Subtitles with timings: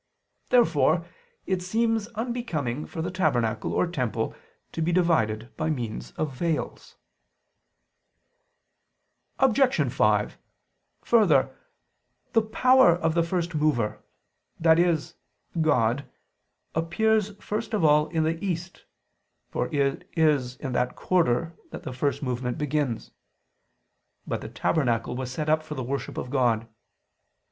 [0.49, 1.05] Therefore
[1.45, 4.33] it seems unbecoming for the tabernacle or temple
[4.71, 6.95] to be divided by means of veils.
[9.37, 9.93] Obj.
[9.93, 10.39] 5:
[11.03, 11.55] Further,
[12.33, 14.03] the power of the First Mover,
[14.65, 14.97] i.e.
[15.61, 16.09] God,
[16.73, 18.85] appears first of all in the east,
[19.51, 23.11] for it is in that quarter that the first movement begins.
[24.25, 26.67] But the tabernacle was set up for the worship of God.